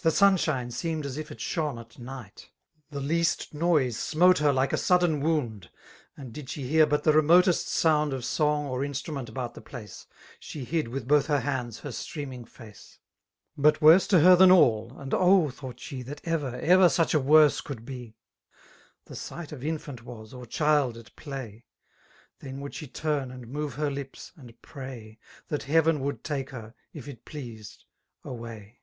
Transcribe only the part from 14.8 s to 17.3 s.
(and oh L thought sh6» That ever, ever siieh a